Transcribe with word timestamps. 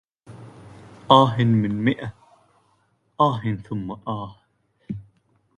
آه 1.11 1.37
من 1.37 1.83
مية 1.83 2.15
آه 3.19 3.41
ثم 3.69 3.91
آه 3.91 4.35